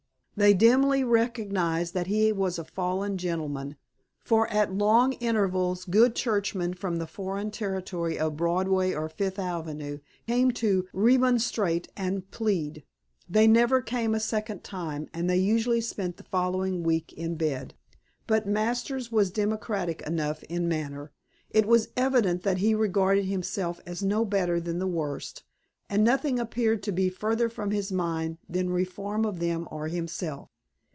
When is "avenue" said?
9.37-9.99